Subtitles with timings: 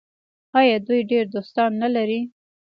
[0.59, 2.21] آیا دوی ډیر دوستان نلري؟